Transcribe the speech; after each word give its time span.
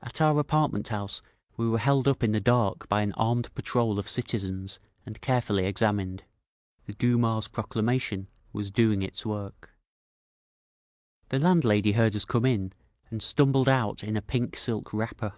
At 0.00 0.22
our 0.22 0.38
apartment 0.38 0.88
house 0.88 1.20
we 1.58 1.68
were 1.68 1.76
held 1.76 2.08
up 2.08 2.22
in 2.22 2.32
the 2.32 2.40
dark 2.40 2.88
by 2.88 3.02
an 3.02 3.12
armed 3.18 3.54
patrol 3.54 3.98
of 3.98 4.08
citizens 4.08 4.80
and 5.04 5.20
carefully 5.20 5.66
examined. 5.66 6.24
The 6.86 6.94
Duma's 6.94 7.46
proclamation 7.46 8.28
was 8.54 8.70
doing 8.70 9.02
its 9.02 9.26
work…. 9.26 9.76
The 11.28 11.38
landlady 11.38 11.92
heard 11.92 12.16
us 12.16 12.24
come 12.24 12.46
in, 12.46 12.72
and 13.10 13.22
stumbled 13.22 13.68
out 13.68 14.02
in 14.02 14.16
a 14.16 14.22
pink 14.22 14.56
silk 14.56 14.94
wrapper. 14.94 15.34